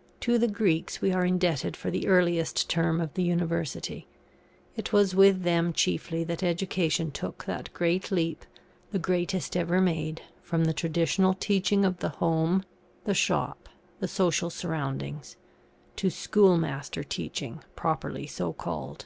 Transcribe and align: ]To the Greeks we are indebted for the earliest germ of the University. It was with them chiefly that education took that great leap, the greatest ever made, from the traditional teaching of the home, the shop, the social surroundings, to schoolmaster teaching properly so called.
]To 0.20 0.38
the 0.38 0.48
Greeks 0.48 1.02
we 1.02 1.12
are 1.12 1.26
indebted 1.26 1.76
for 1.76 1.90
the 1.90 2.06
earliest 2.06 2.66
germ 2.66 2.98
of 2.98 3.12
the 3.12 3.22
University. 3.22 4.06
It 4.74 4.90
was 4.90 5.14
with 5.14 5.42
them 5.42 5.74
chiefly 5.74 6.24
that 6.24 6.42
education 6.42 7.10
took 7.10 7.44
that 7.44 7.74
great 7.74 8.10
leap, 8.10 8.46
the 8.90 8.98
greatest 8.98 9.54
ever 9.54 9.82
made, 9.82 10.22
from 10.42 10.64
the 10.64 10.72
traditional 10.72 11.34
teaching 11.34 11.84
of 11.84 11.98
the 11.98 12.08
home, 12.24 12.64
the 13.04 13.12
shop, 13.12 13.68
the 14.00 14.08
social 14.08 14.48
surroundings, 14.48 15.36
to 15.96 16.08
schoolmaster 16.08 17.04
teaching 17.04 17.62
properly 17.74 18.26
so 18.26 18.54
called. 18.54 19.04